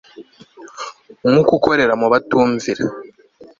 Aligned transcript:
mwuka 1.29 1.51
ukorera 1.57 1.93
mu 2.01 2.07
batumvira 2.13 2.83